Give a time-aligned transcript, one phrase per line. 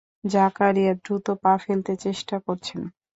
[0.25, 2.81] জাকারিয়া দ্রুত পা ফেলতে চেষ্টা করছেন।